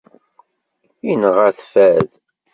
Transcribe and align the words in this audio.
Inɣa-t 1.11 1.59
fad. 1.71 2.09